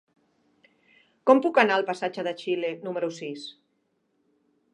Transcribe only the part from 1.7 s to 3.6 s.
al passatge de Xile número sis?